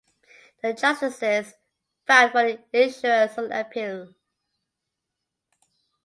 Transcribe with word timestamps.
The 0.63 0.73
justices 0.73 1.53
found 2.07 2.31
for 2.31 2.41
the 2.43 2.59
insurers 2.73 3.37
on 3.37 3.51
appeal. 3.51 4.15